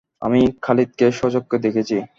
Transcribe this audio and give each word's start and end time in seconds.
আমি 0.21 0.41
খালিদকে 0.61 1.05
স্বচক্ষে 1.11 1.57
দেখেছি। 1.65 1.95